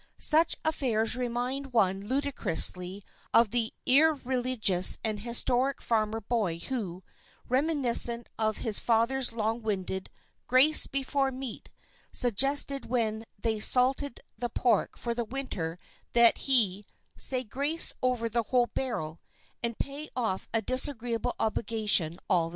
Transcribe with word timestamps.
Such 0.17 0.55
affairs 0.65 1.15
remind 1.15 1.73
one 1.73 2.07
ludicrously 2.07 3.03
of 3.35 3.51
the 3.51 3.71
irreligious 3.85 4.97
and 5.03 5.19
historic 5.19 5.79
farmer 5.79 6.19
boy 6.19 6.57
who, 6.57 7.03
reminiscent 7.47 8.25
of 8.39 8.57
his 8.65 8.79
father's 8.79 9.31
long 9.31 9.61
winded 9.61 10.09
"grace 10.47 10.87
before 10.87 11.29
meat," 11.29 11.69
suggested 12.11 12.87
when 12.87 13.25
they 13.37 13.59
salted 13.59 14.21
the 14.35 14.49
pork 14.49 14.97
for 14.97 15.13
the 15.13 15.23
winter 15.25 15.77
that 16.13 16.39
he 16.49 16.83
"say 17.15 17.43
grace 17.43 17.93
over 18.01 18.27
the 18.27 18.41
whole 18.49 18.71
barrel" 18.73 19.21
and 19.61 19.77
pay 19.77 20.09
off 20.15 20.47
a 20.51 20.63
disagreeable 20.63 21.35
obligation 21.39 22.13
all 22.27 22.39
at 22.39 22.41
one 22.41 22.49
time. 22.49 22.49